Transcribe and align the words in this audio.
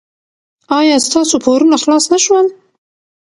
ایا 0.79 0.97
ستاسو 1.05 1.35
پورونه 1.45 1.77
خلاص 1.83 2.05
نه 2.13 2.19
شول؟ 2.23 2.47